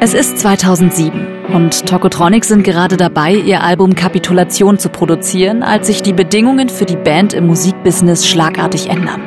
[0.00, 6.02] Es ist 2007 und Tokotronic sind gerade dabei, ihr Album Kapitulation zu produzieren, als sich
[6.02, 9.22] die Bedingungen für die Band im Musikbusiness schlagartig ändern.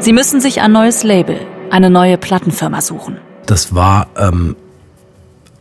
[0.00, 3.16] Sie müssen sich ein neues Label, eine neue Plattenfirma suchen.
[3.46, 4.54] Das war ähm,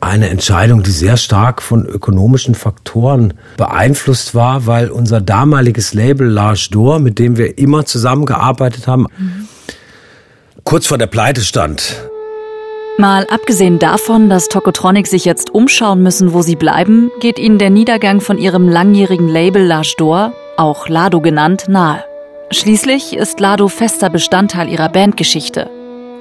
[0.02, 6.68] eine Entscheidung, die sehr stark von ökonomischen Faktoren beeinflusst war, weil unser damaliges Label Large
[6.71, 9.48] Door, mit dem wir immer zusammengearbeitet haben, mhm.
[10.64, 12.09] Kurz vor der Pleite stand.
[12.98, 17.70] Mal abgesehen davon, dass Tokotronic sich jetzt umschauen müssen, wo sie bleiben, geht ihnen der
[17.70, 22.04] Niedergang von ihrem langjährigen Label L'Age d'Or, auch Lado genannt, nahe.
[22.51, 25.70] Schließlich ist Lado fester Bestandteil ihrer Bandgeschichte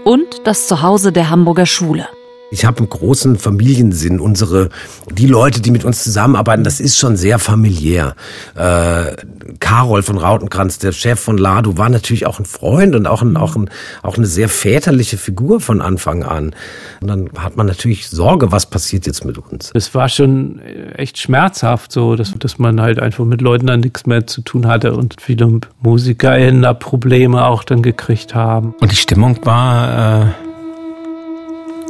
[0.04, 2.08] und das Zuhause der Hamburger Schule.
[2.52, 4.18] Ich habe einen großen Familiensinn.
[4.18, 4.70] Unsere,
[5.12, 8.16] die Leute, die mit uns zusammenarbeiten, das ist schon sehr familiär.
[8.56, 9.14] Äh,
[9.60, 13.36] Karol von Rautenkranz, der Chef von Lado, war natürlich auch ein Freund und auch, ein,
[13.36, 13.70] auch, ein,
[14.02, 16.54] auch eine sehr väterliche Figur von Anfang an.
[17.00, 19.70] Und dann hat man natürlich Sorge, was passiert jetzt mit uns.
[19.74, 20.58] Es war schon
[20.96, 24.66] echt schmerzhaft, so, dass, dass man halt einfach mit Leuten dann nichts mehr zu tun
[24.66, 28.74] hatte und viele MusikerInnen da Probleme auch dann gekriegt haben.
[28.80, 30.24] Und die Stimmung war...
[30.24, 30.49] Äh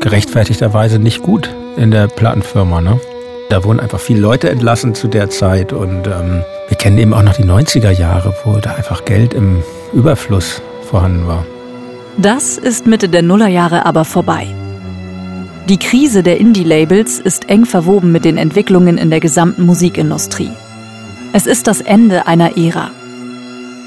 [0.00, 2.80] gerechtfertigterweise nicht gut in der Plattenfirma.
[2.80, 2.98] Ne?
[3.50, 7.22] Da wurden einfach viele Leute entlassen zu der Zeit und ähm, wir kennen eben auch
[7.22, 9.62] noch die 90er Jahre, wo da einfach Geld im
[9.92, 11.44] Überfluss vorhanden war.
[12.16, 14.46] Das ist Mitte der Nullerjahre aber vorbei.
[15.68, 20.50] Die Krise der Indie-Labels ist eng verwoben mit den Entwicklungen in der gesamten Musikindustrie.
[21.32, 22.90] Es ist das Ende einer Ära.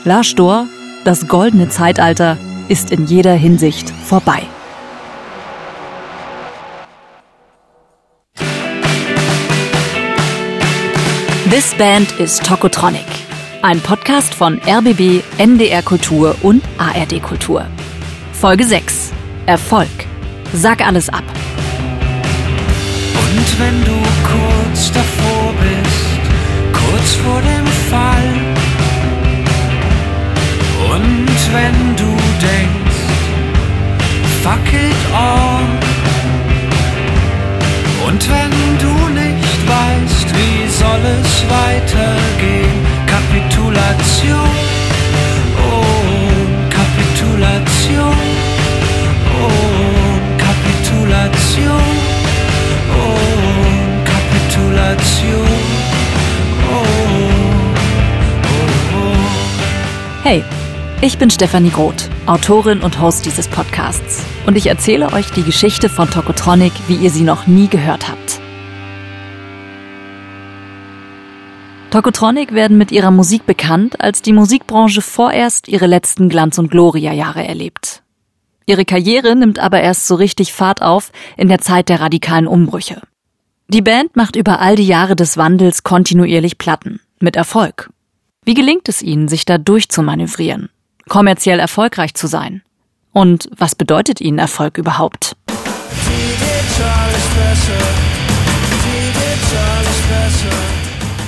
[0.06, 0.68] La Stor,
[1.04, 2.38] das goldene Zeitalter,
[2.70, 4.44] ist in jeder Hinsicht vorbei.
[11.54, 13.06] This Band is Tokotronic.
[13.62, 17.68] Ein Podcast von RBB, NDR Kultur und ARD Kultur.
[18.32, 19.12] Folge 6.
[19.46, 19.88] Erfolg.
[20.52, 21.24] Sag alles ab.
[23.14, 23.92] Und wenn du
[24.24, 28.34] kurz davor bist, kurz vor dem Fall.
[30.92, 32.98] Und wenn du denkst,
[34.42, 35.83] fuck it all.
[41.04, 42.86] Es weitergehen?
[43.06, 44.50] Kapitulation,
[45.58, 45.84] oh,
[46.70, 48.16] Kapitulation,
[49.42, 49.50] oh,
[50.38, 51.84] Kapitulation,
[52.96, 53.18] oh,
[54.06, 55.48] Kapitulation,
[56.72, 56.86] oh,
[58.44, 58.66] oh,
[58.96, 60.24] oh.
[60.24, 60.44] Hey,
[61.02, 64.24] ich bin Stefanie Groth, Autorin und Host dieses Podcasts.
[64.46, 68.23] Und ich erzähle euch die Geschichte von Tokotronic, wie ihr sie noch nie gehört habt.
[71.94, 77.46] Tokotronic werden mit ihrer Musik bekannt, als die Musikbranche vorerst ihre letzten Glanz- und Gloria-Jahre
[77.46, 78.02] erlebt.
[78.66, 83.00] Ihre Karriere nimmt aber erst so richtig Fahrt auf in der Zeit der radikalen Umbrüche.
[83.68, 87.92] Die Band macht über all die Jahre des Wandels kontinuierlich Platten, mit Erfolg.
[88.44, 90.70] Wie gelingt es ihnen, sich da durchzumanövrieren,
[91.08, 92.64] kommerziell erfolgreich zu sein?
[93.12, 95.36] Und was bedeutet ihnen Erfolg überhaupt?
[95.48, 96.24] Die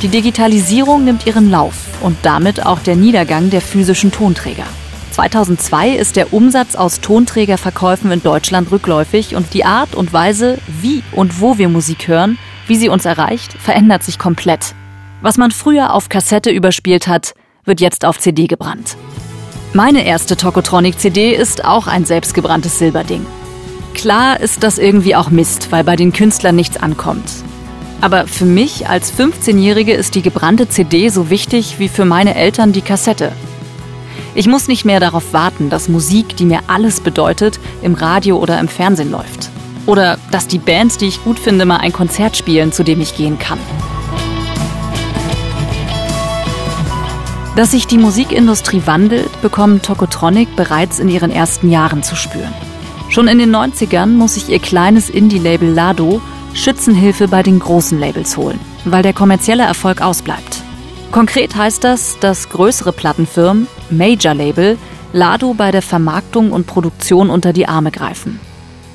[0.10, 4.66] Digitalisierung nimmt ihren Lauf und damit auch der Niedergang der physischen Tonträger.
[5.12, 11.02] 2002 ist der Umsatz aus Tonträgerverkäufen in Deutschland rückläufig und die Art und Weise, wie
[11.14, 14.76] und wo wir Musik hören, wie sie uns erreicht, verändert sich komplett.
[15.22, 18.98] Was man früher auf Kassette überspielt hat, wird jetzt auf CD gebrannt.
[19.74, 23.26] Meine erste Tokotronic-CD ist auch ein selbstgebranntes Silberding.
[23.94, 27.30] Klar ist das irgendwie auch Mist, weil bei den Künstlern nichts ankommt.
[28.02, 32.72] Aber für mich als 15-Jährige ist die gebrannte CD so wichtig wie für meine Eltern
[32.72, 33.32] die Kassette.
[34.36, 38.60] Ich muss nicht mehr darauf warten, dass Musik, die mir alles bedeutet, im Radio oder
[38.60, 39.50] im Fernsehen läuft.
[39.86, 43.16] Oder dass die Bands, die ich gut finde, mal ein Konzert spielen, zu dem ich
[43.16, 43.60] gehen kann.
[47.56, 52.54] Dass sich die Musikindustrie wandelt, bekommen Tokotronic bereits in ihren ersten Jahren zu spüren.
[53.08, 56.22] Schon in den 90ern muss sich ihr kleines Indie-Label Lado
[56.56, 60.64] Schützenhilfe bei den großen Labels holen, weil der kommerzielle Erfolg ausbleibt.
[61.12, 64.78] Konkret heißt das, dass größere Plattenfirmen, Major Label,
[65.14, 68.40] Lado bei der Vermarktung und Produktion unter die Arme greifen.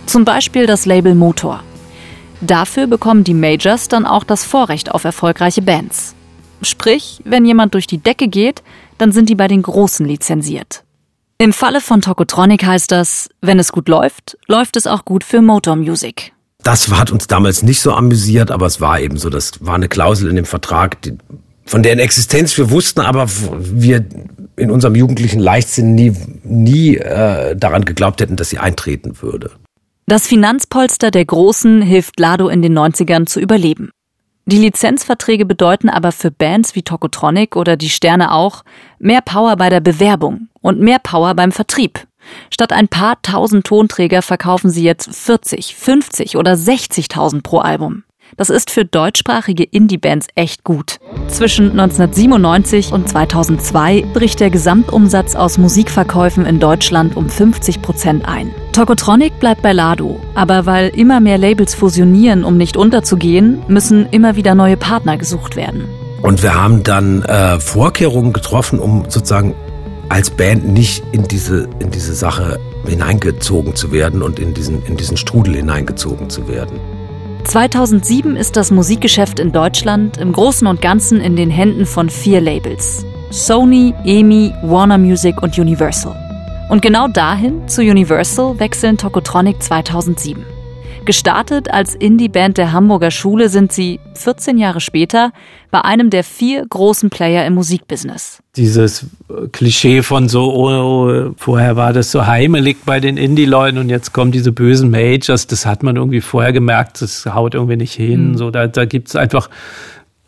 [0.07, 1.63] Zum Beispiel das Label Motor.
[2.41, 6.15] Dafür bekommen die Majors dann auch das Vorrecht auf erfolgreiche Bands.
[6.63, 8.63] Sprich, wenn jemand durch die Decke geht,
[8.99, 10.83] dann sind die bei den Großen lizenziert.
[11.39, 15.41] Im Falle von Tokotronic heißt das, wenn es gut läuft, läuft es auch gut für
[15.41, 16.33] Motor Music.
[16.63, 19.89] Das hat uns damals nicht so amüsiert, aber es war eben so, das war eine
[19.89, 21.17] Klausel in dem Vertrag, die
[21.65, 24.05] von deren Existenz wir wussten, aber wir
[24.57, 26.13] in unserem jugendlichen Leichtsinn nie,
[26.43, 29.53] nie äh, daran geglaubt hätten, dass sie eintreten würde.
[30.07, 33.91] Das Finanzpolster der Großen hilft Lado in den 90ern zu überleben.
[34.47, 38.65] Die Lizenzverträge bedeuten aber für Bands wie Tokotronic oder die Sterne auch
[38.99, 42.09] mehr Power bei der Bewerbung und mehr Power beim Vertrieb.
[42.53, 48.05] Statt ein paar tausend Tonträger verkaufen sie jetzt 40, 50 oder 60.000 pro Album.
[48.37, 50.99] Das ist für deutschsprachige Indie-Bands echt gut.
[51.29, 58.53] Zwischen 1997 und 2002 bricht der Gesamtumsatz aus Musikverkäufen in Deutschland um 50 Prozent ein.
[58.73, 64.37] Tokotronic bleibt bei Lado, aber weil immer mehr Labels fusionieren, um nicht unterzugehen, müssen immer
[64.37, 65.89] wieder neue Partner gesucht werden.
[66.23, 69.55] Und wir haben dann äh, Vorkehrungen getroffen, um sozusagen
[70.11, 74.97] als Band nicht in diese, in diese Sache hineingezogen zu werden und in diesen, in
[74.97, 76.81] diesen Strudel hineingezogen zu werden.
[77.45, 82.41] 2007 ist das Musikgeschäft in Deutschland im Großen und Ganzen in den Händen von vier
[82.41, 83.07] Labels.
[83.31, 86.17] Sony, EMI, Warner Music und Universal.
[86.69, 90.45] Und genau dahin, zu Universal, wechseln Tokotronic 2007.
[91.05, 95.33] Gestartet als Indie-Band der Hamburger Schule sind sie 14 Jahre später
[95.71, 98.43] bei einem der vier großen Player im Musikbusiness.
[98.57, 99.07] Dieses
[99.53, 104.13] Klischee von so, oh, oh, vorher war das so heimelig bei den Indie-Leuten und jetzt
[104.13, 108.33] kommen diese bösen Majors, das hat man irgendwie vorher gemerkt, das haut irgendwie nicht hin.
[108.33, 108.37] Mhm.
[108.37, 109.49] So, da, da gibt es einfach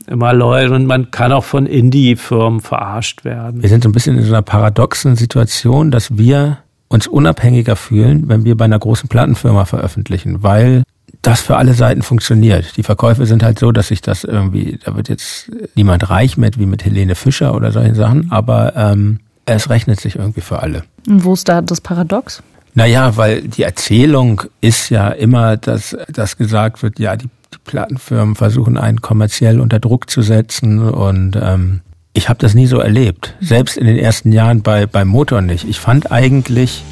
[0.07, 3.63] immer Leute und man kann auch von Indie-Firmen verarscht werden.
[3.63, 6.59] Wir sind so ein bisschen in so einer paradoxen Situation, dass wir
[6.93, 10.83] uns unabhängiger fühlen, wenn wir bei einer großen Plattenfirma veröffentlichen, weil
[11.23, 12.77] das für alle Seiten funktioniert.
[12.77, 16.59] Die Verkäufe sind halt so, dass sich das irgendwie, da wird jetzt niemand reich mit,
[16.59, 20.85] wie mit Helene Fischer oder solchen Sachen, aber ähm, es rechnet sich irgendwie für alle.
[21.07, 22.43] Und wo ist da das Paradox?
[22.75, 28.35] Naja, weil die Erzählung ist ja immer, dass, dass gesagt wird, ja, die, die Plattenfirmen
[28.35, 31.81] versuchen einen kommerziell unter Druck zu setzen und ähm,
[32.15, 33.35] ich habe das nie so erlebt.
[33.41, 35.69] Selbst in den ersten Jahren bei, beim Motor nicht.
[35.69, 36.85] Ich fand eigentlich,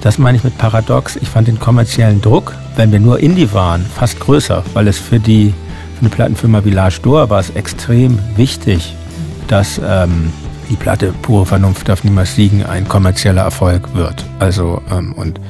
[0.00, 3.84] das meine ich mit Paradox, ich fand den kommerziellen Druck, wenn wir nur Indie waren,
[3.84, 5.52] fast größer, weil es für die
[5.94, 8.94] für eine Plattenfirma wie Lars Dor war es extrem wichtig,
[9.48, 10.32] dass ähm,
[10.70, 14.24] die Platte Pure Vernunft darf niemals siegen ein kommerzieller Erfolg wird.
[14.38, 15.40] Also ähm, und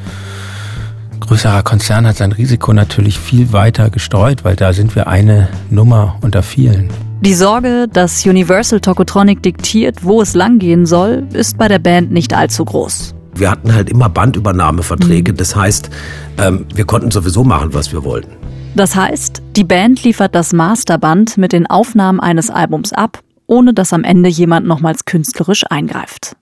[1.20, 6.16] größerer Konzern hat sein Risiko natürlich viel weiter gestreut, weil da sind wir eine Nummer
[6.22, 6.88] unter vielen.
[7.20, 12.32] Die Sorge, dass Universal Tokotronic diktiert, wo es langgehen soll, ist bei der Band nicht
[12.32, 13.12] allzu groß.
[13.34, 15.36] Wir hatten halt immer Bandübernahmeverträge, mhm.
[15.36, 15.90] das heißt,
[16.38, 18.30] ähm, wir konnten sowieso machen, was wir wollten.
[18.76, 23.18] Das heißt, die Band liefert das Masterband mit den Aufnahmen eines Albums ab,
[23.48, 26.36] ohne dass am Ende jemand nochmals künstlerisch eingreift.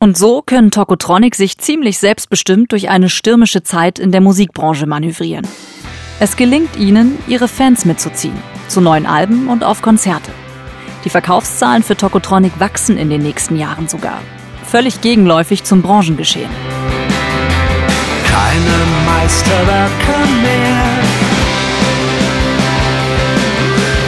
[0.00, 5.46] Und so können Tokotronic sich ziemlich selbstbestimmt durch eine stürmische Zeit in der Musikbranche manövrieren.
[6.18, 8.36] Es gelingt ihnen, ihre Fans mitzuziehen,
[8.72, 10.32] zu neuen Alben und auf Konzerte.
[11.04, 14.18] Die Verkaufszahlen für Tokotronic wachsen in den nächsten Jahren sogar.
[14.64, 16.50] Völlig gegenläufig zum Branchengeschehen.
[18.24, 20.82] Keine Meisterwerke mehr.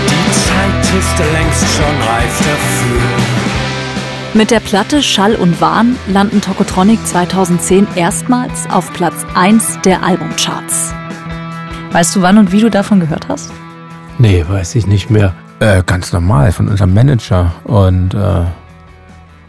[0.08, 3.00] Die Zeit ist längst schon reif dafür.
[4.32, 10.92] Mit der Platte Schall und Wahn landen Tokotronic 2010 erstmals auf Platz 1 der Albumcharts.
[11.92, 13.52] Weißt du, wann und wie du davon gehört hast?
[14.18, 15.34] Nee, weiß ich nicht mehr.
[15.60, 17.52] Äh, ganz normal, von unserem Manager.
[17.64, 18.44] Und äh,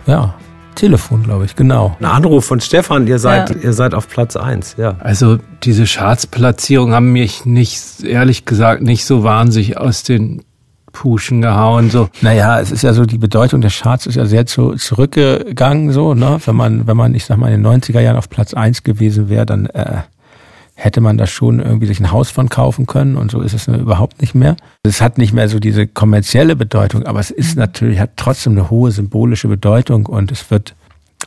[0.06, 0.36] ja,
[0.76, 1.96] Telefon, glaube ich, genau.
[2.00, 3.56] Ein Anruf von Stefan, ihr seid, ja.
[3.56, 4.98] ihr seid auf Platz 1, ja.
[5.00, 10.44] Also diese Chartsplatzierungen haben mich nicht, ehrlich gesagt, nicht so wahnsinnig aus den
[10.92, 11.90] Puschen gehauen.
[11.90, 12.10] So.
[12.22, 16.14] Naja, es ist ja so, die Bedeutung der Charts ist ja sehr zu, zurückgegangen, so,
[16.14, 16.40] ne?
[16.46, 19.30] Wenn man, wenn man, ich sag mal, in den 90er Jahren auf Platz 1 gewesen
[19.30, 20.02] wäre, dann äh,
[20.76, 23.68] hätte man da schon irgendwie sich ein Haus von kaufen können und so ist es
[23.68, 24.58] überhaupt nicht mehr.
[24.84, 28.70] Es hat nicht mehr so diese kommerzielle Bedeutung, aber es ist natürlich, hat trotzdem eine
[28.70, 30.76] hohe symbolische Bedeutung und es wird,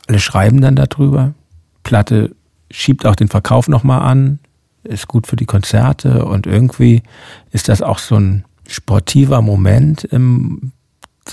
[0.07, 1.33] alle schreiben dann darüber.
[1.83, 2.35] Platte
[2.69, 4.39] schiebt auch den Verkauf nochmal an,
[4.83, 7.01] ist gut für die Konzerte und irgendwie
[7.51, 10.71] ist das auch so ein sportiver Moment im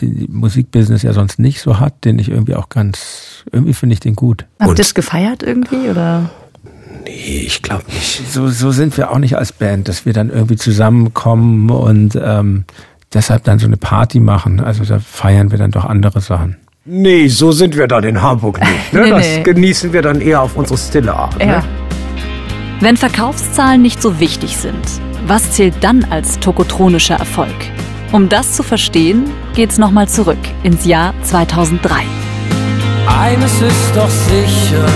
[0.00, 4.00] die Musikbusiness ja sonst nicht so hat, den ich irgendwie auch ganz, irgendwie finde ich
[4.00, 4.44] den gut.
[4.60, 6.30] Habt ihr das gefeiert irgendwie oder?
[7.06, 8.32] Nee, ich glaube nicht.
[8.32, 12.64] So, so sind wir auch nicht als Band, dass wir dann irgendwie zusammenkommen und ähm,
[13.14, 14.60] deshalb dann so eine Party machen.
[14.60, 16.56] Also da feiern wir dann doch andere Sachen.
[16.84, 18.70] Nee, so sind wir dann in Hamburg nicht.
[18.92, 19.02] Ne?
[19.02, 19.42] nee, das nee.
[19.42, 21.40] genießen wir dann eher auf unsere stille Art.
[21.40, 21.46] Ja.
[21.46, 21.64] Ne?
[22.80, 24.84] Wenn Verkaufszahlen nicht so wichtig sind,
[25.26, 27.54] was zählt dann als tokotronischer Erfolg?
[28.12, 32.02] Um das zu verstehen, geht's nochmal zurück ins Jahr 2003.
[33.08, 34.86] Eines ist doch sicher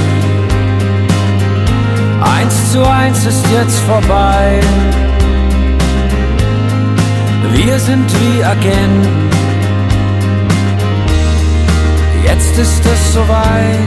[2.21, 4.61] Eins zu eins ist jetzt vorbei.
[7.53, 9.31] Wir sind wie Agenten
[12.25, 13.79] Jetzt ist es soweit.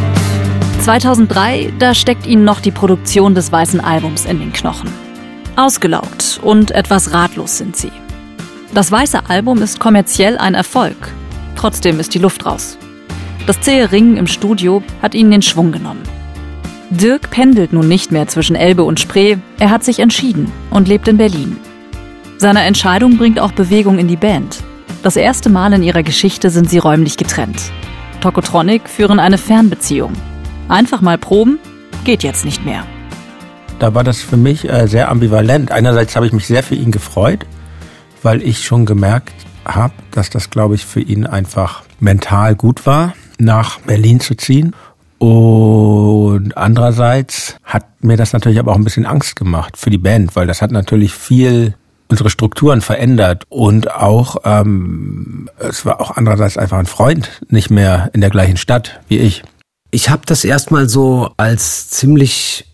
[0.82, 4.90] 2003, da steckt ihnen noch die Produktion des weißen Albums in den Knochen.
[5.56, 7.92] Ausgelaugt und etwas ratlos sind sie.
[8.74, 11.14] Das weiße Album ist kommerziell ein Erfolg.
[11.56, 12.78] Trotzdem ist die Luft raus.
[13.48, 16.04] Das zähe Ringen im Studio hat ihnen den Schwung genommen.
[16.94, 21.08] Dirk pendelt nun nicht mehr zwischen Elbe und Spree, er hat sich entschieden und lebt
[21.08, 21.58] in Berlin.
[22.38, 24.64] Seine Entscheidung bringt auch Bewegung in die Band.
[25.02, 27.72] Das erste Mal in ihrer Geschichte sind sie räumlich getrennt.
[28.22, 30.14] Tokotronic führen eine Fernbeziehung.
[30.70, 31.58] Einfach mal proben,
[32.06, 32.86] geht jetzt nicht mehr.
[33.80, 35.72] Da war das für mich äh, sehr ambivalent.
[35.72, 37.48] Einerseits habe ich mich sehr für ihn gefreut,
[38.22, 39.34] weil ich schon gemerkt
[39.66, 44.76] habe, dass das, glaube ich, für ihn einfach mental gut war, nach Berlin zu ziehen.
[45.24, 50.36] Und andererseits hat mir das natürlich aber auch ein bisschen Angst gemacht für die Band,
[50.36, 51.76] weil das hat natürlich viel
[52.10, 58.10] unsere Strukturen verändert und auch ähm, es war auch andererseits einfach ein Freund nicht mehr
[58.12, 59.44] in der gleichen Stadt wie ich.
[59.92, 62.66] Ich habe das erstmal so als ziemlich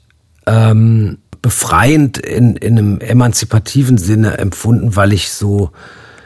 [0.47, 5.69] ähm, befreiend in, in einem emanzipativen Sinne empfunden, weil ich so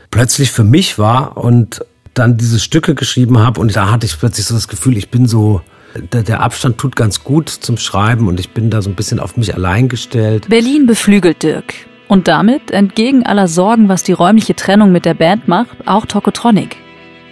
[0.10, 4.46] plötzlich für mich war und dann diese Stücke geschrieben habe und da hatte ich plötzlich
[4.46, 5.60] so das Gefühl, ich bin so
[5.96, 9.20] der, der Abstand tut ganz gut zum Schreiben und ich bin da so ein bisschen
[9.20, 10.48] auf mich allein gestellt.
[10.50, 11.74] Berlin beflügelt Dirk.
[12.08, 16.76] Und damit, entgegen aller Sorgen, was die räumliche Trennung mit der Band macht, auch Tokotronic.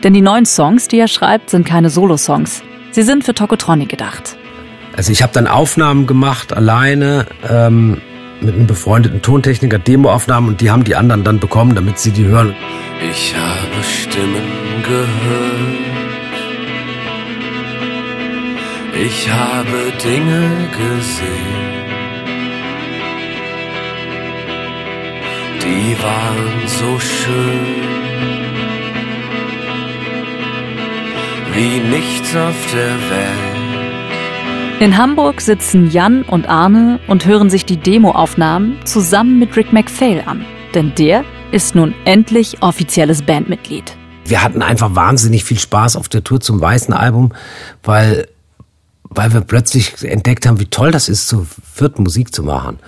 [0.04, 2.64] Denn die neuen Songs, die er schreibt, sind keine Solo-Songs.
[2.92, 4.38] Sie sind für Tokotronic gedacht.
[4.96, 8.02] Also ich habe dann Aufnahmen gemacht, alleine, ähm,
[8.42, 12.26] mit einem befreundeten Tontechniker, Demoaufnahmen und die haben die anderen dann bekommen, damit sie die
[12.26, 12.56] hören.
[13.12, 14.42] Ich habe Stimmen
[14.84, 15.91] gehört.
[19.04, 21.72] Ich habe Dinge gesehen,
[25.60, 27.82] die waren so schön,
[31.56, 34.82] wie nichts auf der Welt.
[34.82, 40.22] In Hamburg sitzen Jan und Arne und hören sich die Demoaufnahmen zusammen mit Rick McPhail
[40.28, 40.46] an.
[40.76, 43.98] Denn der ist nun endlich offizielles Bandmitglied.
[44.26, 47.34] Wir hatten einfach wahnsinnig viel Spaß auf der Tour zum Weißen Album,
[47.82, 48.28] weil
[49.14, 52.80] weil wir plötzlich entdeckt haben, wie toll das ist, zu viert Musik zu machen.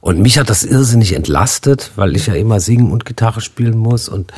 [0.00, 4.08] Und mich hat das irrsinnig entlastet, weil ich ja immer singen und Gitarre spielen muss.
[4.08, 4.32] Und,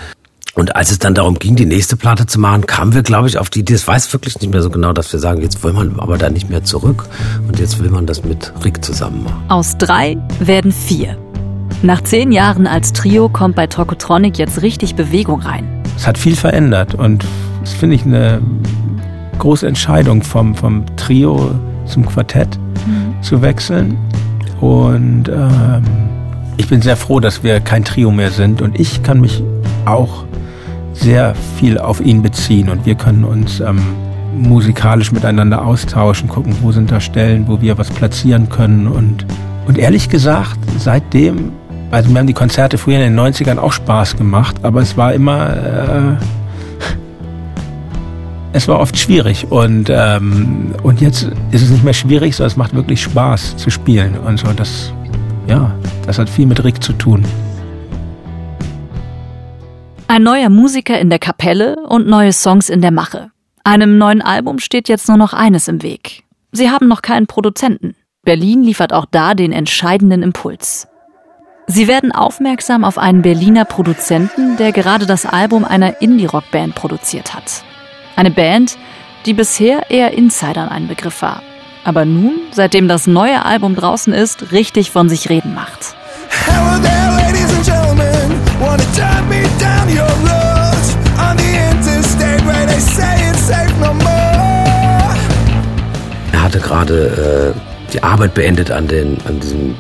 [0.55, 3.39] und als es dann darum ging, die nächste Platte zu machen, kamen wir, glaube ich,
[3.39, 5.97] auf die Idee, es weiß wirklich nicht mehr so genau, dass wir sagen, jetzt wollen
[5.97, 7.07] wir aber da nicht mehr zurück.
[7.49, 9.43] Und jetzt will man das mit Rick zusammen machen.
[9.49, 11.17] Aus drei werden vier.
[11.83, 15.67] Nach zehn Jahren als Trio kommt bei Tokotronic jetzt richtig Bewegung rein.
[15.97, 17.25] Es hat viel verändert und
[17.63, 18.43] das finde ich eine
[19.41, 21.51] große Entscheidung vom, vom Trio
[21.87, 23.21] zum Quartett mhm.
[23.23, 23.99] zu wechseln.
[24.61, 25.83] Und ähm,
[26.57, 28.63] ich bin sehr froh, dass wir kein Trio mehr sind.
[28.63, 29.43] Und ich kann mich
[29.87, 30.25] auch
[30.93, 32.69] sehr viel auf ihn beziehen.
[32.69, 33.81] Und wir können uns ähm,
[34.37, 38.87] musikalisch miteinander austauschen, gucken, wo sind da Stellen, wo wir was platzieren können.
[38.87, 39.27] Und,
[39.67, 41.53] und ehrlich gesagt, seitdem,
[41.91, 45.13] also mir haben die Konzerte früher in den 90ern auch Spaß gemacht, aber es war
[45.13, 46.19] immer...
[46.19, 46.40] Äh,
[48.53, 52.57] es war oft schwierig und, ähm, und jetzt ist es nicht mehr schwierig, sondern es
[52.57, 54.19] macht wirklich Spaß zu spielen.
[54.19, 54.93] Und so, das,
[55.47, 55.73] ja,
[56.07, 57.25] das hat viel mit Rick zu tun.
[60.09, 63.31] Ein neuer Musiker in der Kapelle und neue Songs in der Mache.
[63.63, 66.25] Einem neuen Album steht jetzt nur noch eines im Weg.
[66.51, 67.95] Sie haben noch keinen Produzenten.
[68.25, 70.89] Berlin liefert auch da den entscheidenden Impuls.
[71.69, 77.63] Sie werden aufmerksam auf einen Berliner Produzenten, der gerade das Album einer Indie-Rock-Band produziert hat.
[78.21, 78.77] Eine Band,
[79.25, 81.43] die bisher eher Insidern ein Begriff war.
[81.85, 85.95] Aber nun, seitdem das neue Album draußen ist, richtig von sich reden macht.
[96.33, 99.75] Er hatte gerade äh, die Arbeit beendet an, den, an diesem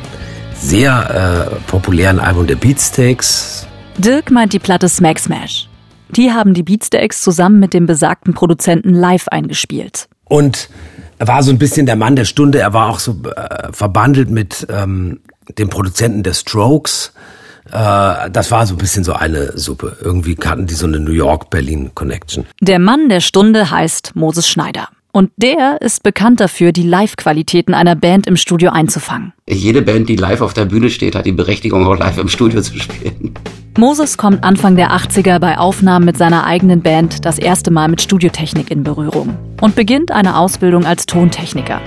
[0.55, 3.67] sehr äh, populären Album der Beatsteaks.
[3.99, 5.70] Dirk meint die Platte Smack Smash.
[6.17, 10.09] Die haben die Beatsteaks zusammen mit dem besagten Produzenten live eingespielt.
[10.25, 10.69] Und
[11.19, 12.61] er war so ein bisschen der Mann der Stunde.
[12.61, 15.21] Er war auch so äh, verbandelt mit ähm,
[15.59, 17.13] dem Produzenten der Strokes.
[17.67, 19.97] Äh, das war so ein bisschen so eine Suppe.
[20.03, 22.47] Irgendwie hatten die so eine New York-Berlin-Connection.
[22.61, 24.89] Der Mann der Stunde heißt Moses Schneider.
[25.13, 29.33] Und der ist bekannt dafür, die Live-Qualitäten einer Band im Studio einzufangen.
[29.49, 32.63] Jede Band, die live auf der Bühne steht, hat die Berechtigung, auch live im Studio
[32.63, 33.35] zu spielen.
[33.79, 38.03] Moses kommt Anfang der 80er bei Aufnahmen mit seiner eigenen Band das erste Mal mit
[38.03, 41.81] Studiotechnik in Berührung und beginnt eine Ausbildung als Tontechniker.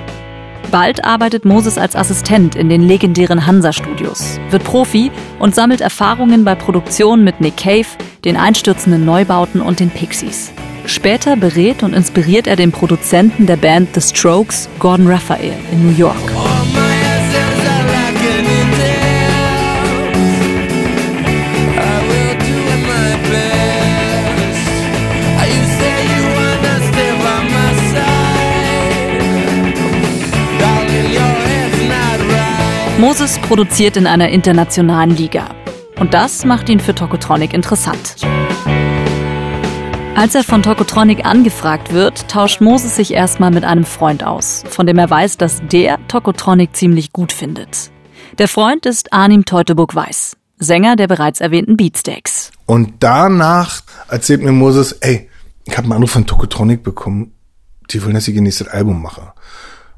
[0.71, 6.55] Bald arbeitet Moses als Assistent in den legendären Hansa-Studios, wird Profi und sammelt Erfahrungen bei
[6.55, 7.85] Produktionen mit Nick Cave,
[8.25, 10.51] den einstürzenden Neubauten und den Pixies.
[10.85, 15.97] Später berät und inspiriert er den Produzenten der Band The Strokes, Gordon Raphael, in New
[15.97, 16.82] York.
[33.03, 35.53] Moses produziert in einer internationalen Liga.
[35.99, 38.15] Und das macht ihn für Tokotronic interessant.
[40.15, 44.87] Als er von Tokotronic angefragt wird, tauscht Moses sich erstmal mit einem Freund aus, von
[44.87, 47.91] dem er weiß, dass der Tokotronic ziemlich gut findet.
[48.37, 52.51] Der Freund ist Arnim Teutoburg-Weiß, Sänger der bereits erwähnten Beatsteaks.
[52.65, 55.29] Und danach erzählt mir Moses, ey,
[55.65, 57.33] ich habe einen Anruf von Tokotronic bekommen,
[57.91, 59.33] die wollen, dass ich ihr nächstes Album mache.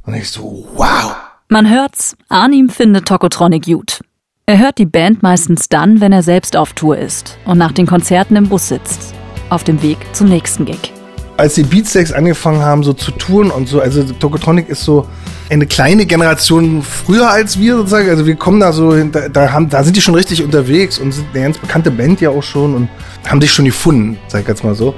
[0.01, 1.17] Und ich so, wow.
[1.47, 4.01] Man hört's, Arnim findet Tokotronic gut.
[4.47, 7.85] Er hört die Band meistens dann, wenn er selbst auf Tour ist und nach den
[7.85, 9.13] Konzerten im Bus sitzt
[9.51, 10.91] auf dem Weg zum nächsten Gig.
[11.37, 15.07] Als die Beatsteaks angefangen haben, so zu touren und so, also Tokotronic ist so
[15.51, 18.09] eine kleine Generation früher als wir sozusagen.
[18.09, 21.11] Also wir kommen da so, da, da, haben, da sind die schon richtig unterwegs und
[21.11, 22.89] sind eine ganz bekannte Band ja auch schon und
[23.27, 24.95] haben sich schon gefunden, sag ich jetzt mal so.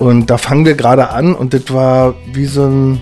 [0.00, 3.00] Und da fangen wir gerade an und das war wie so ein,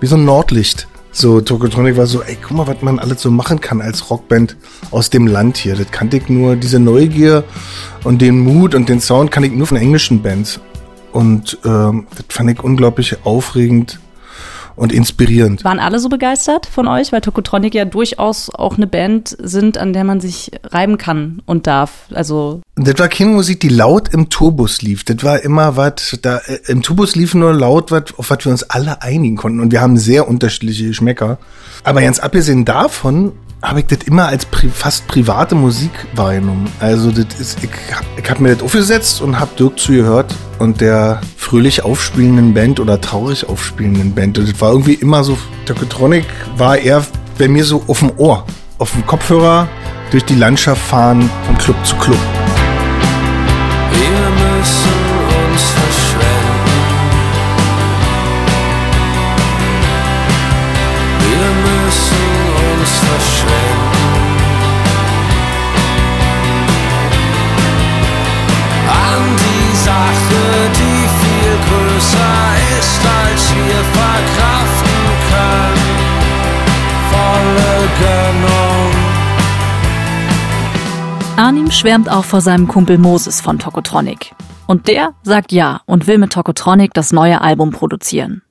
[0.00, 0.88] wie so ein Nordlicht.
[1.14, 4.56] So, Tokotronic war so, ey, guck mal, was man alles so machen kann als Rockband
[4.90, 5.76] aus dem Land hier.
[5.76, 7.44] Das kannte ich nur, diese Neugier
[8.02, 10.58] und den Mut und den Sound kann ich nur von englischen Bands.
[11.12, 14.00] Und ähm, das fand ich unglaublich aufregend
[14.76, 15.64] und inspirierend.
[15.64, 19.92] Waren alle so begeistert von euch, weil Tokotronic ja durchaus auch eine Band sind, an
[19.92, 22.06] der man sich reiben kann und darf.
[22.12, 25.04] Also das war keine Musik, die laut im Tourbus lief.
[25.04, 28.52] Das war immer was, da äh, im Tourbus lief nur laut was, auf was wir
[28.52, 29.60] uns alle einigen konnten.
[29.60, 31.38] Und wir haben sehr unterschiedliche Geschmäcker.
[31.84, 36.68] Aber ganz abgesehen davon habe ich das immer als pri fast private Musik wahrgenommen.
[36.80, 41.20] Also das ist, ich habe hab mir das aufgesetzt und habe Dirk zugehört und der
[41.36, 44.38] fröhlich aufspielenden Band oder traurig aufspielenden Band.
[44.38, 46.24] Und das war irgendwie immer so, Tokotronic
[46.56, 47.04] war eher
[47.38, 48.44] bei mir so auf dem Ohr,
[48.78, 49.68] auf dem Kopfhörer
[50.10, 52.41] durch die Landschaft fahren von Club zu Club.
[81.72, 84.32] Schwärmt auch vor seinem Kumpel Moses von Tokotronic.
[84.66, 88.42] Und der sagt ja und will mit Tokotronic das neue Album produzieren.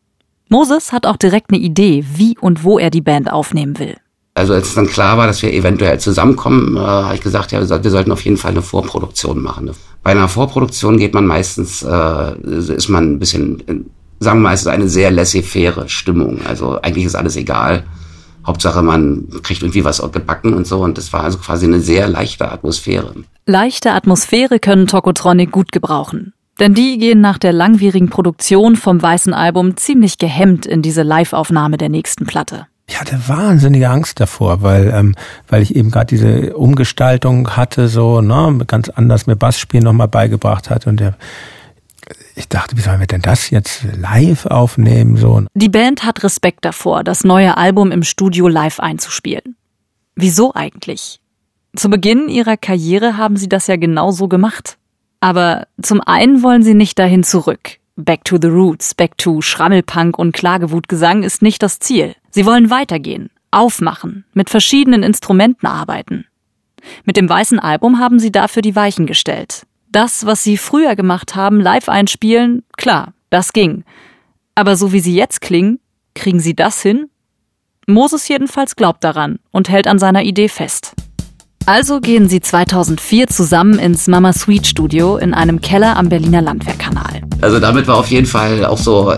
[0.50, 3.96] Moses hat auch direkt eine Idee, wie und wo er die Band aufnehmen will.
[4.34, 7.60] Also als es dann klar war, dass wir eventuell zusammenkommen, äh, habe ich gesagt, ja,
[7.60, 9.72] wir, soll- wir sollten auf jeden Fall eine Vorproduktion machen.
[10.04, 13.76] Bei einer Vorproduktion geht man meistens, äh, ist man ein bisschen, äh,
[14.20, 16.40] sagen wir mal, es ist eine sehr laissez-faire Stimmung.
[16.48, 17.84] Also eigentlich ist alles egal.
[18.46, 20.80] Hauptsache, man kriegt irgendwie was gebacken und so.
[20.80, 23.14] Und das war also quasi eine sehr leichte Atmosphäre.
[23.46, 26.34] Leichte Atmosphäre können Tokotronic gut gebrauchen.
[26.60, 31.78] Denn die gehen nach der langwierigen Produktion vom weißen Album ziemlich gehemmt in diese Live-Aufnahme
[31.78, 32.68] der nächsten Platte.
[32.88, 35.16] Ich hatte wahnsinnige Angst davor, weil ähm,
[35.48, 40.70] weil ich eben gerade diese Umgestaltung hatte, so ne, ganz anders mir Bassspielen nochmal beigebracht
[40.70, 41.16] hat und der
[42.36, 45.44] ich dachte, wie sollen wir denn das jetzt live aufnehmen so?
[45.54, 49.56] Die Band hat Respekt davor, das neue Album im Studio live einzuspielen.
[50.16, 51.20] Wieso eigentlich?
[51.76, 54.78] Zu Beginn ihrer Karriere haben sie das ja genau so gemacht.
[55.22, 57.78] Aber zum einen wollen sie nicht dahin zurück.
[57.96, 62.16] Back to the Roots, back to Schrammelpunk und Klagewutgesang ist nicht das Ziel.
[62.32, 66.26] Sie wollen weitergehen, aufmachen, mit verschiedenen Instrumenten arbeiten.
[67.06, 69.68] Mit dem weißen Album haben sie dafür die Weichen gestellt.
[69.92, 73.84] Das, was sie früher gemacht haben, live einspielen, klar, das ging.
[74.56, 75.80] Aber so wie sie jetzt klingen,
[76.14, 77.10] kriegen sie das hin?
[77.88, 80.94] Moses jedenfalls glaubt daran und hält an seiner Idee fest.
[81.66, 87.22] Also gehen sie 2004 zusammen ins Mama Sweet Studio in einem Keller am Berliner Landwehrkanal.
[87.42, 89.14] Also damit war auf jeden Fall auch so,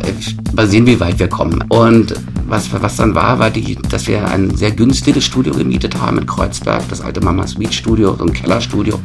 [0.54, 1.64] mal sehen, wie weit wir kommen.
[1.70, 2.16] Und
[2.48, 6.26] was, was dann war, war, die, dass wir ein sehr günstiges Studio gemietet haben in
[6.26, 9.00] Kreuzberg, das alte Mama Sweet Studio, so ein Kellerstudio.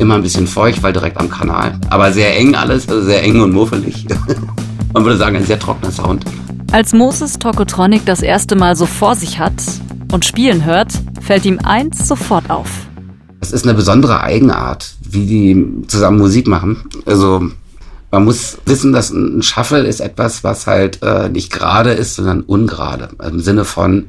[0.00, 1.78] Immer ein bisschen feucht, weil direkt am Kanal.
[1.90, 4.06] Aber sehr eng alles, also sehr eng und muffelig.
[4.94, 6.24] Man würde sagen, ein sehr trockener Sound.
[6.72, 9.52] Als Moses Tokotronic das erste Mal so vor sich hat
[10.10, 12.70] und spielen hört, fällt ihm eins sofort auf.
[13.42, 16.78] Es ist eine besondere Eigenart, wie die zusammen Musik machen.
[17.04, 17.50] Also
[18.10, 22.40] man muss wissen, dass ein Shuffle ist etwas, was halt äh, nicht gerade ist, sondern
[22.40, 23.10] ungerade.
[23.22, 24.06] Im Sinne von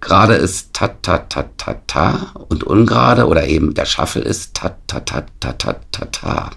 [0.00, 4.76] gerade ist ta ta ta ta ta und ungerade oder eben der Shuffle ist ta
[4.86, 6.50] ta ta ta ta ta ta.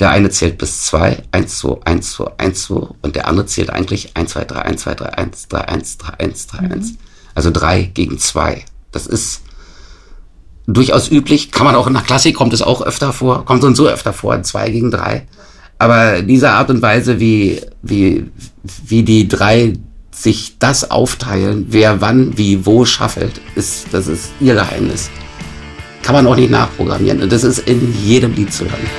[0.00, 3.70] Der eine zählt bis zwei, eins, zwei, eins, zwei, eins, zwei, und der andere zählt
[3.70, 6.94] eigentlich eins, zwei, drei, eins, zwei, drei, eins, drei, eins, drei, eins, drei, eins.
[7.34, 8.64] Also drei gegen zwei.
[8.90, 9.42] Das ist
[10.66, 11.52] durchaus üblich.
[11.52, 13.86] Kann man auch in der Klassik kommt es auch öfter vor, kommt so und so
[13.86, 15.26] öfter vor, zwei gegen drei.
[15.78, 18.30] Aber diese Art und Weise, wie, wie,
[18.84, 19.74] wie die drei
[20.14, 25.10] sich das aufteilen, wer wann, wie, wo schaffelt, ist, das ist ihr Geheimnis.
[26.02, 27.22] Kann man auch nicht nachprogrammieren.
[27.22, 28.90] Und das ist in jedem Lied zu hören.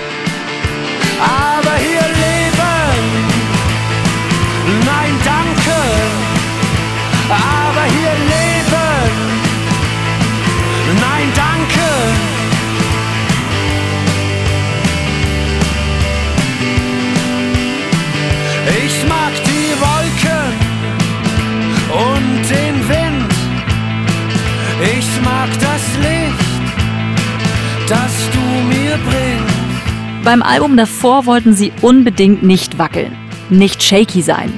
[30.23, 33.13] Beim Album davor wollten sie unbedingt nicht wackeln,
[33.49, 34.53] nicht shaky sein.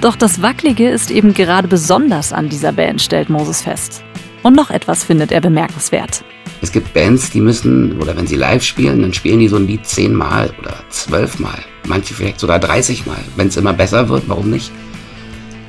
[0.00, 4.02] Doch das Wackelige ist eben gerade besonders an dieser Band, stellt Moses fest.
[4.42, 6.24] Und noch etwas findet er bemerkenswert.
[6.60, 9.68] Es gibt Bands, die müssen, oder wenn sie live spielen, dann spielen die so ein
[9.68, 11.58] Lied zehnmal oder zwölfmal.
[11.86, 13.20] Manche vielleicht sogar 30 Mal.
[13.36, 14.72] Wenn es immer besser wird, warum nicht?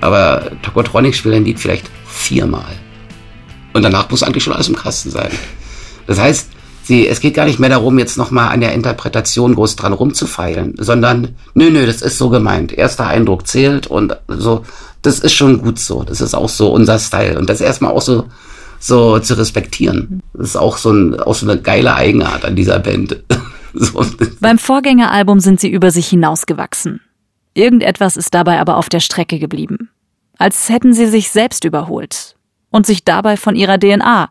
[0.02, 2.76] Aber Tokotronic spielt ein Lied vielleicht viermal.
[3.74, 5.30] Und danach muss eigentlich schon alles im Kasten sein.
[6.08, 6.51] Das heißt,
[6.92, 10.76] sie, es geht gar nicht mehr darum, jetzt nochmal an der Interpretation groß dran rumzufeilen,
[10.78, 12.74] sondern, nö, nö, das ist so gemeint.
[12.74, 14.66] Erster Eindruck zählt und so,
[15.02, 16.04] das ist schon gut so.
[16.04, 17.40] Das ist auch so unser Style.
[17.40, 18.26] Und das erstmal auch so,
[18.80, 20.22] so zu respektieren.
[20.34, 23.24] Das ist auch so, ein, auch so eine geile Eigenart an dieser Band.
[23.74, 24.06] so.
[24.42, 27.00] Beim Vorgängeralbum sind sie über sich hinausgewachsen.
[27.54, 29.90] Irgendetwas ist dabei aber auf der Strecke geblieben.
[30.38, 32.36] Als hätten sie sich selbst überholt
[32.70, 34.30] und sich dabei von ihrer DNA,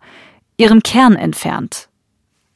[0.58, 1.89] ihrem Kern entfernt.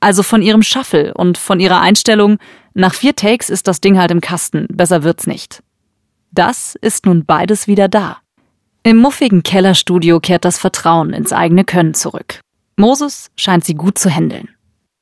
[0.05, 2.37] Also von ihrem Shuffle und von ihrer Einstellung,
[2.75, 5.63] nach vier Takes ist das Ding halt im Kasten, besser wird's nicht.
[6.31, 8.19] Das ist nun beides wieder da.
[8.83, 12.41] Im muffigen Kellerstudio kehrt das Vertrauen ins eigene Können zurück.
[12.77, 14.51] Moses scheint sie gut zu handeln.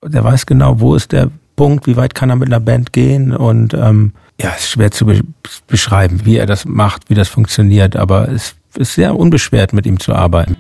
[0.05, 3.35] Der weiß genau, wo ist der Punkt, wie weit kann er mit einer Band gehen
[3.35, 5.23] und ähm, ja, es ist schwer zu be
[5.67, 9.99] beschreiben, wie er das macht, wie das funktioniert, aber es ist sehr unbeschwert, mit ihm
[9.99, 10.57] zu arbeiten.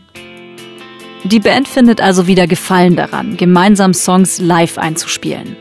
[1.24, 5.56] Die Band findet also wieder Gefallen daran, gemeinsam Songs live einzuspielen.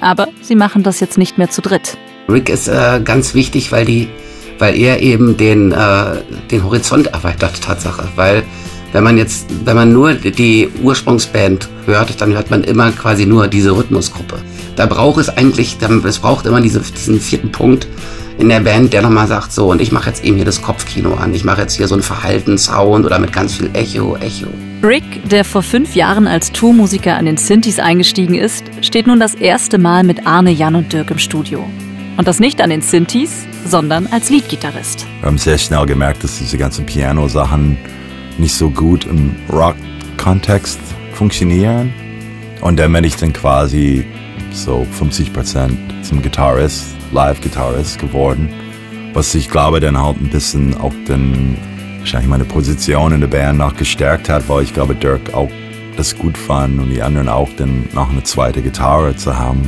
[0.00, 1.96] Aber sie machen das jetzt nicht mehr zu dritt.
[2.28, 4.08] Rick ist äh, ganz wichtig, weil die,
[4.58, 8.08] weil er eben den, äh, den Horizont erweitert, Tatsache.
[8.14, 8.44] Weil
[8.92, 13.48] wenn man jetzt, wenn man nur die Ursprungsband hört, dann hört man immer quasi nur
[13.48, 14.38] diese Rhythmusgruppe.
[14.76, 17.88] Da braucht es eigentlich, es braucht immer diese, diesen vierten Punkt
[18.38, 21.14] in der Band, der nochmal sagt, so, und ich mache jetzt eben hier das Kopfkino
[21.14, 21.32] an.
[21.34, 24.48] Ich mache jetzt hier so einen Verhaltenssound oder mit ganz viel Echo, Echo.
[24.82, 29.34] Rick, der vor fünf Jahren als Tourmusiker an den Synthes eingestiegen ist, steht nun das
[29.34, 31.64] erste Mal mit Arne, Jan und Dirk im Studio.
[32.18, 35.06] Und das nicht an den Synthes, sondern als Leadgitarrist.
[35.20, 37.76] Wir haben sehr schnell gemerkt, dass diese ganzen Piano-Sachen
[38.38, 40.78] nicht so gut im Rock-Kontext
[41.12, 41.92] funktionieren.
[42.60, 44.04] Und dann bin ich dann quasi
[44.50, 45.70] so 50%
[46.02, 48.50] zum Gitarrist, Live-Gitarrist geworden.
[49.14, 51.56] Was ich glaube dann halt ein bisschen auch dann
[51.98, 55.50] wahrscheinlich meine Position in der Band noch gestärkt hat, weil ich glaube Dirk auch
[55.96, 59.62] das gut fand und die anderen auch dann noch eine zweite Gitarre zu haben.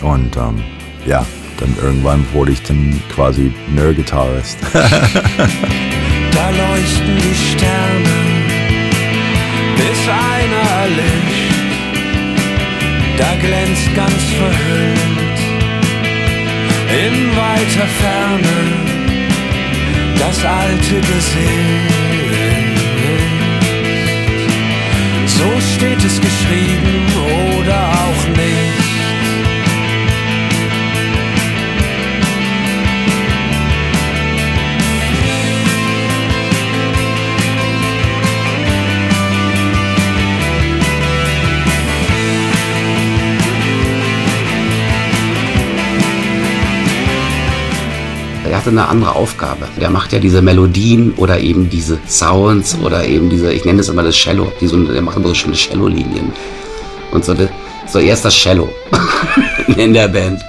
[0.00, 0.62] Und ähm,
[1.04, 1.26] ja,
[1.58, 4.58] dann irgendwann wurde ich dann quasi Nerd-Gitarrist.
[6.34, 8.08] Da leuchten die Sterne,
[9.76, 11.52] bis einer erlischt.
[13.18, 15.21] Da glänzt ganz verhüllt
[17.62, 18.42] weiter Ferne
[20.18, 21.92] das alte Gesicht.
[25.26, 27.06] So steht es geschrieben
[27.58, 28.61] oder auch nicht.
[48.62, 49.66] Hatte eine andere Aufgabe.
[49.80, 53.88] Der macht ja diese Melodien oder eben diese Sounds oder eben diese, ich nenne es
[53.88, 54.52] immer das Cello.
[54.60, 56.30] Die so, der macht immer so schöne Cello-Linien.
[57.10, 57.34] Und so,
[57.88, 58.68] so erst das Cello
[59.76, 60.40] in der Band.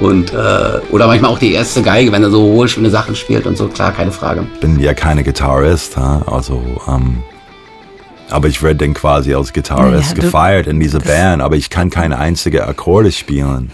[0.00, 3.46] Und, äh, oder manchmal auch die erste Geige, wenn er so hohe, schöne Sachen spielt
[3.46, 4.44] und so, klar, keine Frage.
[4.54, 6.22] Ich bin ja keine Gitarrist, ha?
[6.26, 7.18] also ähm,
[8.30, 11.88] aber ich werde dann quasi als Gitarrist du- gefeiert in dieser Band, aber ich kann
[11.90, 13.70] keine einzige Akkorde spielen.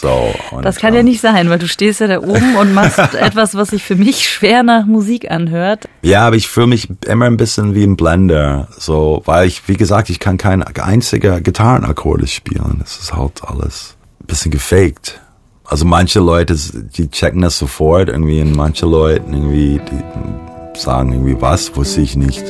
[0.00, 2.72] So, und, Das kann ja ähm, nicht sein, weil du stehst ja da oben und
[2.72, 5.88] machst etwas, was sich für mich schwer nach Musik anhört.
[6.02, 9.76] Ja, aber ich fühle mich immer ein bisschen wie ein Blender, so, weil ich, wie
[9.76, 12.76] gesagt, ich kann keine einzige Gitarrenakkorde spielen.
[12.78, 15.20] Das ist halt alles ein bisschen gefaked.
[15.64, 21.40] Also manche Leute, die checken das sofort irgendwie und manche Leute irgendwie, die sagen irgendwie,
[21.40, 22.44] was, wusste ich nicht.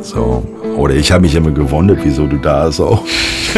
[0.00, 0.42] So.
[0.76, 3.04] Oder ich habe mich immer gewundert, wieso du da so,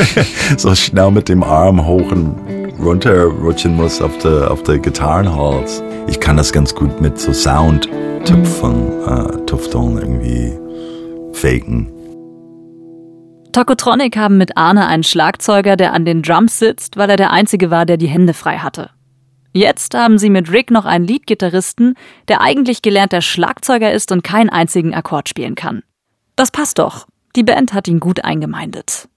[0.56, 5.82] so schnell mit dem Arm hoch und runter rutschen musst auf der, auf der Gitarrenhals.
[6.06, 10.52] Ich kann das ganz gut mit so Sound-Tüpfeln, äh, Tüfteln irgendwie
[11.32, 11.90] faken.
[13.52, 17.70] Tokotronic haben mit Arne einen Schlagzeuger, der an den Drums sitzt, weil er der Einzige
[17.70, 18.90] war, der die Hände frei hatte.
[19.52, 21.94] Jetzt haben sie mit Rick noch einen Leadgitarristen,
[22.26, 25.84] der eigentlich gelernter Schlagzeuger ist und keinen einzigen Akkord spielen kann.
[26.34, 27.06] Das passt doch.
[27.36, 29.08] Die Band hat ihn gut eingemeindet.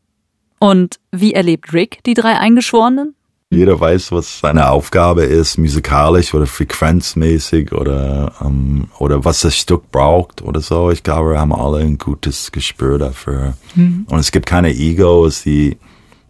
[0.59, 3.15] Und wie erlebt Rick die drei Eingeschworenen?
[3.49, 9.89] Jeder weiß, was seine Aufgabe ist, musikalisch oder frequenzmäßig oder, ähm, oder was das Stück
[9.89, 10.91] braucht oder so.
[10.91, 13.53] Ich glaube, wir haben alle ein gutes Gespür dafür.
[13.75, 14.05] Mhm.
[14.09, 15.77] Und es gibt keine Egos, die,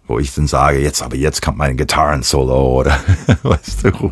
[0.05, 2.99] wo ich dann sage, jetzt, aber jetzt kommt mein Gitarren-Solo oder,
[3.41, 4.11] weißt du,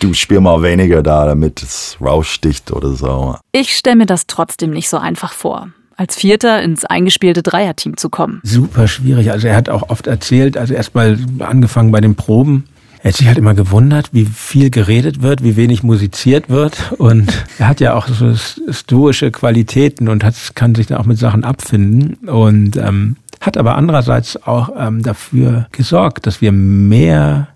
[0.00, 3.36] du spiel mal weniger da, damit es raussticht oder so.
[3.52, 8.08] Ich stelle mir das trotzdem nicht so einfach vor als Vierter ins eingespielte Dreierteam zu
[8.08, 8.40] kommen.
[8.44, 9.32] Super schwierig.
[9.32, 12.64] Also er hat auch oft erzählt, also erstmal angefangen bei den Proben.
[13.02, 16.92] Er hat sich halt immer gewundert, wie viel geredet wird, wie wenig musiziert wird.
[16.98, 18.34] Und er hat ja auch so
[18.70, 22.28] stoische Qualitäten und hat, kann sich dann auch mit Sachen abfinden.
[22.28, 27.48] Und ähm, hat aber andererseits auch ähm, dafür gesorgt, dass wir mehr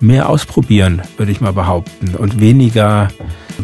[0.00, 3.08] mehr ausprobieren, würde ich mal behaupten, und weniger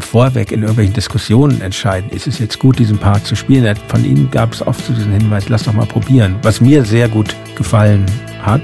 [0.00, 2.10] vorweg in irgendwelchen Diskussionen entscheiden.
[2.10, 3.76] Ist es jetzt gut, diesen Part zu spielen?
[3.88, 7.08] Von ihm gab es oft so diesen Hinweis, lass doch mal probieren, was mir sehr
[7.08, 8.04] gut gefallen
[8.42, 8.62] hat.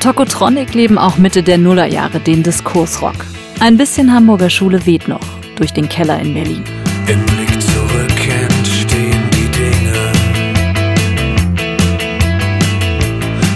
[0.00, 3.14] Tokotronic leben auch Mitte der Nullerjahre den Diskursrock.
[3.60, 5.20] Ein bisschen Hamburger Schule weht noch
[5.56, 6.64] durch den Keller in Berlin.
[7.06, 10.12] Im Blick zurück entstehen die Dinge,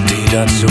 [0.09, 0.67] die dazu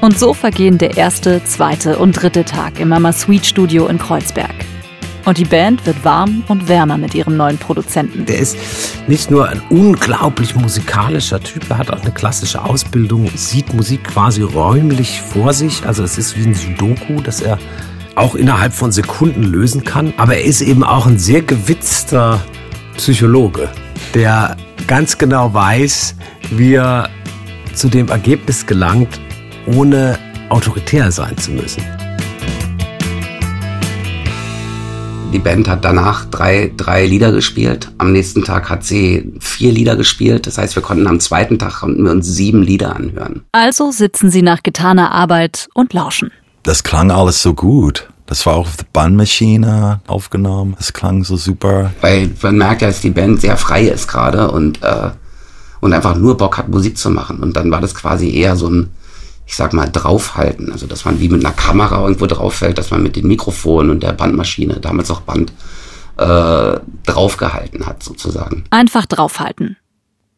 [0.00, 4.54] Und so vergehen der erste, zweite und dritte Tag im Mama Sweet Studio in Kreuzberg.
[5.24, 8.26] Und die Band wird warm und wärmer mit ihrem neuen Produzenten.
[8.26, 8.56] Der ist
[9.08, 14.42] nicht nur ein unglaublich musikalischer Typ, er hat auch eine klassische Ausbildung, sieht Musik quasi
[14.42, 15.84] räumlich vor sich.
[15.84, 17.58] Also es ist wie ein Sudoku, dass er
[18.14, 20.14] auch innerhalb von Sekunden lösen kann.
[20.16, 22.40] Aber er ist eben auch ein sehr gewitzter
[22.96, 23.68] Psychologe,
[24.14, 24.56] der
[24.86, 26.14] ganz genau weiß,
[26.52, 27.10] wie er
[27.74, 29.20] zu dem Ergebnis gelangt,
[29.66, 31.82] ohne autoritär sein zu müssen.
[35.32, 37.90] Die Band hat danach drei, drei Lieder gespielt.
[37.98, 40.46] Am nächsten Tag hat sie vier Lieder gespielt.
[40.46, 43.42] Das heißt, wir konnten am zweiten Tag konnten wir uns sieben Lieder anhören.
[43.52, 46.30] Also sitzen sie nach getaner Arbeit und lauschen
[46.66, 48.08] das klang alles so gut.
[48.26, 50.76] Das war auch auf der Bandmaschine aufgenommen.
[50.80, 51.92] Es klang so super.
[52.00, 55.10] Weil man merkt ja, dass die Band sehr frei ist gerade und, äh,
[55.80, 57.38] und einfach nur Bock hat, Musik zu machen.
[57.38, 58.90] Und dann war das quasi eher so ein,
[59.46, 60.72] ich sag mal, draufhalten.
[60.72, 64.02] Also, dass man wie mit einer Kamera irgendwo drauffällt, dass man mit dem Mikrofon und
[64.02, 65.52] der Bandmaschine, damals auch Band,
[66.16, 68.64] äh, draufgehalten hat, sozusagen.
[68.70, 69.76] Einfach draufhalten.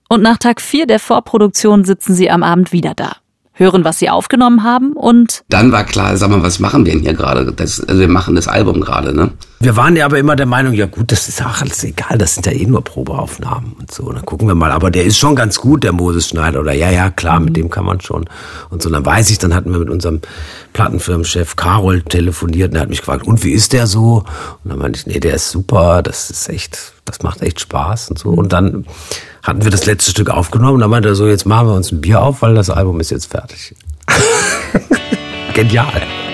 [0.08, 3.16] Und nach Tag 4 der Vorproduktion sitzen sie am Abend wieder da
[3.58, 7.02] hören, was sie aufgenommen haben und dann war klar, sag mal, was machen wir denn
[7.02, 7.52] hier gerade?
[7.52, 9.32] Das, also wir machen das Album gerade, ne?
[9.60, 12.34] Wir waren ja aber immer der Meinung, ja gut, das ist auch alles egal, das
[12.34, 14.12] sind ja eh nur Probeaufnahmen und so.
[14.12, 16.90] Dann gucken wir mal, aber der ist schon ganz gut, der Moses Schneider, oder ja,
[16.90, 18.26] ja, klar, mit dem kann man schon.
[18.70, 20.20] Und so, dann weiß ich, dann hatten wir mit unserem
[20.74, 24.24] Plattenfirmenchef Carol telefoniert und er hat mich gefragt, und wie ist der so?
[24.62, 28.10] Und dann meinte ich, nee, der ist super, das ist echt, das macht echt Spaß
[28.10, 28.30] und so.
[28.30, 28.86] Und dann
[29.42, 31.90] hatten wir das letzte Stück aufgenommen und dann meinte er so, jetzt machen wir uns
[31.90, 33.74] ein Bier auf, weil das Album ist jetzt fertig.
[35.54, 36.27] Genial.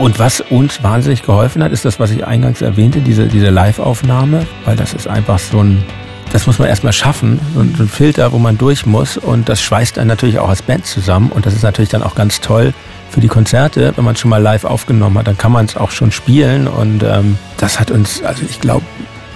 [0.00, 4.46] Und was uns wahnsinnig geholfen hat, ist das, was ich eingangs erwähnte, diese, diese Live-Aufnahme,
[4.64, 5.84] weil das ist einfach so ein,
[6.32, 9.98] das muss man erstmal schaffen, so ein Filter, wo man durch muss und das schweißt
[9.98, 12.72] einen natürlich auch als Band zusammen und das ist natürlich dann auch ganz toll
[13.10, 15.76] für die Konzerte, wenn man es schon mal live aufgenommen hat, dann kann man es
[15.76, 18.86] auch schon spielen und ähm, das hat uns, also ich glaube,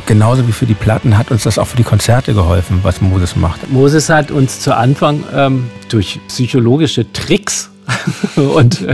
[0.06, 3.36] genauso wie für die Platten hat uns das auch für die Konzerte geholfen, was Moses
[3.36, 3.70] macht.
[3.70, 7.68] Moses hat uns zu Anfang ähm, durch psychologische Tricks
[8.36, 8.86] und,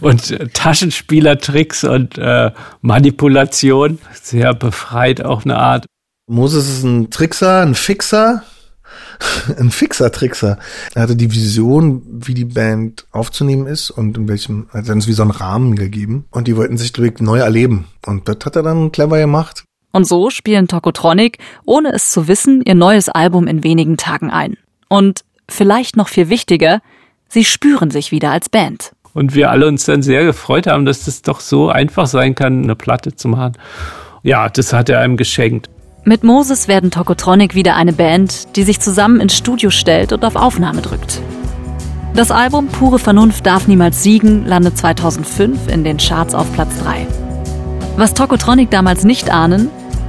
[0.00, 2.50] und Taschenspielertricks und äh,
[2.80, 3.98] Manipulation.
[4.22, 5.86] Sehr befreit auf eine Art.
[6.26, 8.44] Moses ist ein Trickser, ein Fixer,
[9.58, 10.58] ein Fixer-Trickser.
[10.94, 15.12] Er hatte die Vision, wie die Band aufzunehmen ist und in welchem, hat uns wie
[15.12, 16.26] so einen Rahmen gegeben.
[16.30, 17.86] Und die wollten sich direkt neu erleben.
[18.06, 19.64] Und das hat er dann clever gemacht.
[19.92, 24.56] Und so spielen Tokotronic, ohne es zu wissen, ihr neues Album in wenigen Tagen ein.
[24.88, 26.80] Und vielleicht noch viel wichtiger,
[27.30, 28.92] sie spüren sich wieder als Band.
[29.14, 32.62] Und wir alle uns dann sehr gefreut haben, dass das doch so einfach sein kann,
[32.62, 33.54] eine Platte zu machen.
[34.22, 35.70] Ja, das hat er einem geschenkt.
[36.04, 40.36] Mit Moses werden Tokotronic wieder eine Band, die sich zusammen ins Studio stellt und auf
[40.36, 41.20] Aufnahme drückt.
[42.14, 47.06] Das Album Pure Vernunft darf niemals siegen landet 2005 in den Charts auf Platz 3.
[47.96, 49.68] Was Tokotronic damals nicht ahnen,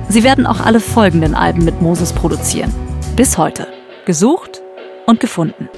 [0.10, 2.74] sie werden auch alle folgenden Alben mit Moses produzieren.
[3.16, 3.68] Bis heute.
[4.06, 4.62] Gesucht
[5.06, 5.70] und gefunden.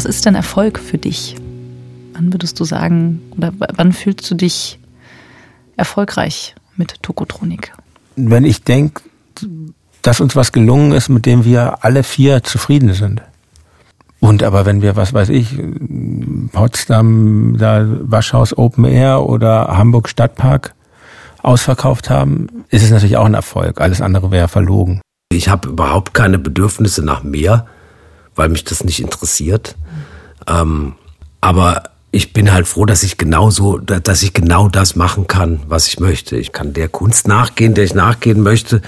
[0.00, 1.36] Was ist denn Erfolg für dich?
[2.14, 4.78] Wann würdest du sagen, oder wann fühlst du dich
[5.76, 7.74] erfolgreich mit Tokotronik?
[8.16, 9.02] Wenn ich denke,
[10.00, 13.20] dass uns was gelungen ist, mit dem wir alle vier zufrieden sind.
[14.20, 15.58] Und aber wenn wir, was weiß ich,
[16.50, 20.74] Potsdam, da Waschhaus Open Air oder Hamburg Stadtpark
[21.42, 23.82] ausverkauft haben, ist es natürlich auch ein Erfolg.
[23.82, 25.02] Alles andere wäre verlogen.
[25.30, 27.66] Ich habe überhaupt keine Bedürfnisse nach mehr,
[28.34, 29.76] weil mich das nicht interessiert.
[30.46, 30.94] Ähm,
[31.40, 35.86] aber ich bin halt froh, dass ich genauso, dass ich genau das machen kann, was
[35.86, 36.36] ich möchte.
[36.36, 38.82] Ich kann der Kunst nachgehen, der ich nachgehen möchte,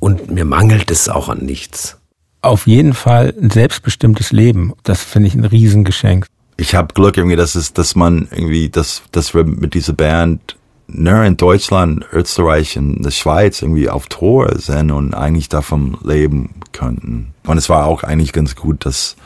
[0.00, 1.96] und mir mangelt es auch an nichts.
[2.40, 4.74] Auf jeden Fall ein selbstbestimmtes Leben.
[4.84, 6.26] Das finde ich ein Riesengeschenk.
[6.56, 10.56] ich habe Glück irgendwie, dass es, dass man irgendwie, dass, dass wir mit dieser Band
[10.88, 16.54] nur in Deutschland, Österreich und der Schweiz irgendwie auf Tour sind und eigentlich davon leben
[16.72, 17.34] könnten.
[17.46, 19.16] Und es war auch eigentlich ganz gut, dass,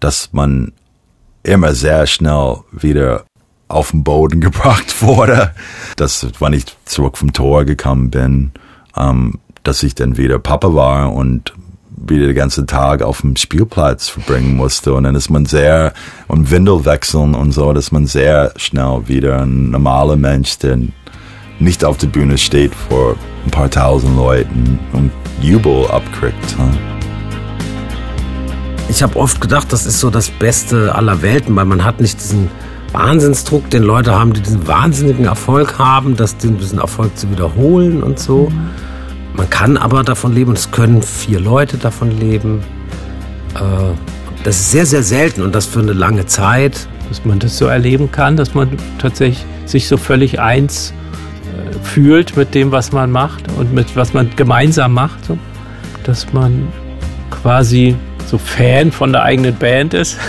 [0.00, 0.72] dass man
[1.42, 3.24] immer sehr schnell wieder
[3.68, 5.54] auf den Boden gebracht wurde.
[5.96, 8.52] Dass, wenn ich zurück vom Tor gekommen bin,
[8.96, 11.52] ähm, dass ich dann wieder Papa war und
[12.08, 14.92] wieder den ganzen Tag auf dem Spielplatz verbringen musste.
[14.94, 15.92] Und dann ist man sehr,
[16.26, 20.78] und Windel wechseln und so, dass man sehr schnell wieder ein normaler Mensch, der
[21.58, 26.56] nicht auf der Bühne steht vor ein paar tausend Leuten und Jubel abkriegt.
[28.94, 32.20] Ich habe oft gedacht, das ist so das Beste aller Welten, weil man hat nicht
[32.20, 32.50] diesen
[32.92, 38.18] Wahnsinnsdruck, den Leute haben, die diesen wahnsinnigen Erfolg haben, das, diesen Erfolg zu wiederholen und
[38.18, 38.52] so.
[39.32, 42.60] Man kann aber davon leben und es können vier Leute davon leben.
[43.54, 43.94] Äh,
[44.44, 46.86] Das ist sehr, sehr selten und das für eine lange Zeit.
[47.08, 50.92] dass man das so erleben kann, dass man tatsächlich sich so völlig eins
[51.46, 55.20] äh, fühlt mit dem, was man macht und mit was man gemeinsam macht,
[56.04, 56.68] dass man
[57.30, 57.96] quasi
[58.28, 60.18] so Fan von der eigenen Band ist.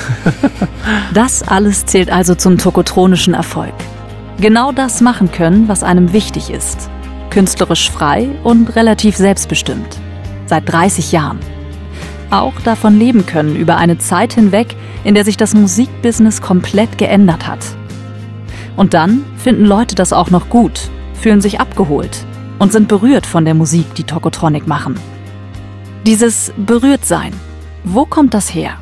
[1.13, 3.73] Das alles zählt also zum tokotronischen Erfolg.
[4.39, 6.89] Genau das machen können, was einem wichtig ist.
[7.29, 9.97] Künstlerisch frei und relativ selbstbestimmt.
[10.45, 11.39] Seit 30 Jahren.
[12.31, 17.47] Auch davon leben können über eine Zeit hinweg, in der sich das Musikbusiness komplett geändert
[17.47, 17.63] hat.
[18.75, 22.25] Und dann finden Leute das auch noch gut, fühlen sich abgeholt
[22.59, 24.99] und sind berührt von der Musik, die Tokotronic machen.
[26.05, 27.33] Dieses Berührtsein,
[27.83, 28.77] wo kommt das her?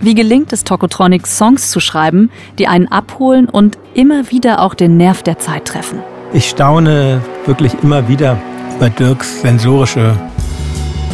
[0.00, 4.96] Wie gelingt es Tokotronic, Songs zu schreiben, die einen abholen und immer wieder auch den
[4.96, 6.00] Nerv der Zeit treffen?
[6.32, 8.38] Ich staune wirklich immer wieder
[8.78, 10.16] bei Dirks sensorische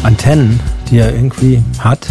[0.02, 2.06] Antennen, die er irgendwie hat.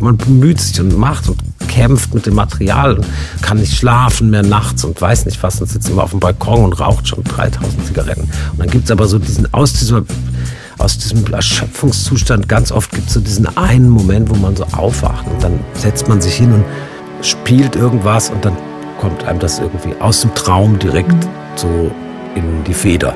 [0.00, 3.06] Man bemüht sich und macht und kämpft mit dem Material und
[3.42, 6.64] kann nicht schlafen mehr nachts und weiß nicht was und sitzt immer auf dem Balkon
[6.64, 8.22] und raucht schon 3000 Zigaretten.
[8.22, 10.02] Und dann gibt's aber so diesen, aus, dieser,
[10.78, 15.42] aus diesem Erschöpfungszustand, ganz oft gibt's so diesen einen Moment, wo man so aufwacht und
[15.42, 16.64] dann setzt man sich hin und
[17.22, 18.56] spielt irgendwas und dann
[19.00, 21.90] kommt einem das irgendwie aus dem Traum direkt so
[22.34, 23.14] in die Feder.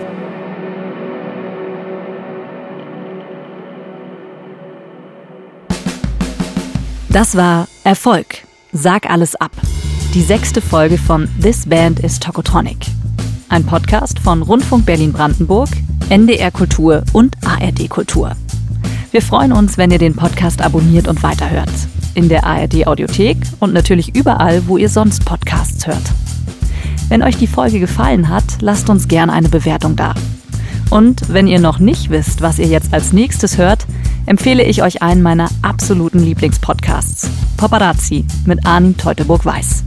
[7.11, 8.44] Das war Erfolg.
[8.73, 9.52] Sag alles ab.
[10.15, 12.77] Die sechste Folge von This Band is Tokotronic.
[13.48, 15.71] Ein Podcast von Rundfunk Berlin-Brandenburg,
[16.11, 18.33] NDR Kultur und ARD Kultur.
[19.11, 21.71] Wir freuen uns, wenn ihr den Podcast abonniert und weiterhört.
[22.15, 26.02] In der ARD Audiothek und natürlich überall, wo ihr sonst Podcasts hört.
[27.11, 30.15] Wenn euch die Folge gefallen hat, lasst uns gern eine Bewertung da.
[30.88, 33.85] Und wenn ihr noch nicht wisst, was ihr jetzt als nächstes hört,
[34.25, 37.29] empfehle ich euch einen meiner absoluten Lieblingspodcasts,
[37.59, 39.85] Paparazzi mit Arnim Teutoburg-Weiß.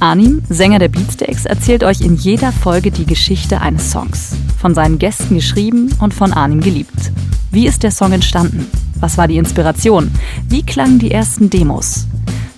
[0.00, 4.36] Arnim, Sänger der Beatsteaks, erzählt euch in jeder Folge die Geschichte eines Songs.
[4.58, 7.12] Von seinen Gästen geschrieben und von Arnim geliebt.
[7.50, 8.66] Wie ist der Song entstanden?
[9.00, 10.10] Was war die Inspiration?
[10.48, 12.06] Wie klangen die ersten Demos?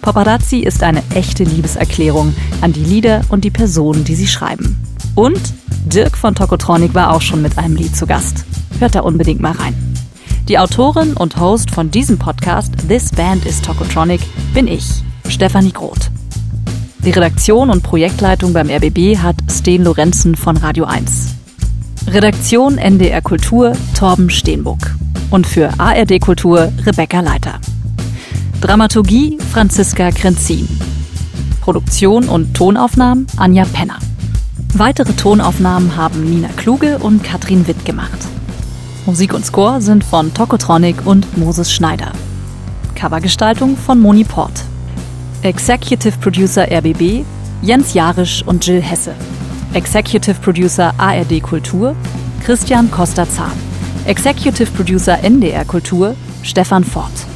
[0.03, 4.81] Paparazzi ist eine echte Liebeserklärung an die Lieder und die Personen, die sie schreiben.
[5.15, 5.41] Und
[5.87, 8.45] Dirk von Tokotronic war auch schon mit einem Lied zu Gast.
[8.81, 9.75] Hört da unbedingt mal rein.
[10.49, 14.21] Die Autorin und Host von diesem Podcast This Band is Tokotronic
[14.55, 16.11] bin ich, Stefanie Groth.
[17.09, 21.37] Die Redaktion und Projektleitung beim RBB hat Sten Lorenzen von Radio 1.
[22.07, 24.77] Redaktion NDR Kultur Torben Steenbuck.
[25.31, 27.61] Und für ARD Kultur Rebecca Leiter.
[28.61, 30.69] Dramaturgie Franziska Krenzin.
[31.63, 34.01] Produktion und Tonaufnahmen Anja Penner.
[34.75, 38.19] Weitere Tonaufnahmen haben Nina Kluge und Katrin Witt gemacht.
[39.07, 42.13] Musik und Score sind von Tokotronic und Moses Schneider.
[42.95, 44.68] Covergestaltung von Moni Port.
[45.43, 47.25] Executive Producer RBB
[47.63, 49.15] Jens Jarisch und Jill Hesse.
[49.73, 51.95] Executive Producer ARD Kultur
[52.45, 53.53] Christian Costa-Zahn.
[54.07, 57.28] Executive Producer NDR Kultur Stefan Fort.